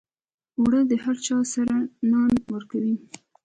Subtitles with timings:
[0.59, 1.75] اوړه د هر چای سره
[2.11, 2.95] نان ورکوي